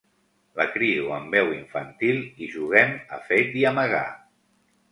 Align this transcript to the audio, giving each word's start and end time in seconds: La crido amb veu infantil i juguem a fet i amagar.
La 0.59 0.65
crido 0.77 1.11
amb 1.17 1.35
veu 1.37 1.51
infantil 1.57 2.23
i 2.45 2.49
juguem 2.55 2.97
a 3.19 3.23
fet 3.29 3.55
i 3.61 3.69
amagar. 3.75 4.05